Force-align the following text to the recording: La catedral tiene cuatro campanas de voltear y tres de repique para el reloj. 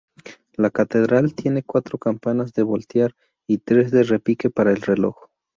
La 0.53 0.71
catedral 0.71 1.35
tiene 1.35 1.61
cuatro 1.61 1.99
campanas 1.99 2.53
de 2.53 2.63
voltear 2.63 3.13
y 3.45 3.59
tres 3.59 3.91
de 3.91 4.01
repique 4.01 4.49
para 4.49 4.71
el 4.71 4.81
reloj. 4.81 5.27